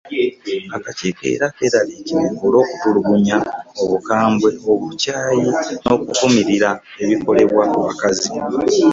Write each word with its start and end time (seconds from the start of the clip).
Akakiiko 0.77 1.23
era 1.33 1.45
keeraliikirivu 1.57 2.41
olw’okutulugunya, 2.47 3.37
obukambwe, 3.81 4.49
obukyayi 4.71 5.49
n’okuvumirira 5.83 6.69
ebikolebwa 7.03 7.63
ku 7.71 7.79
bakazi. 7.85 8.29